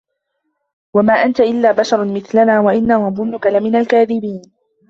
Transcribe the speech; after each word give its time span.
وما 0.93 1.13
أنت 1.13 1.39
إلا 1.41 1.71
بشر 1.71 2.05
مثلنا 2.05 2.59
وإن 2.59 2.93
نظنك 2.95 3.47
لمن 3.47 3.75
الكاذبين 3.75 4.41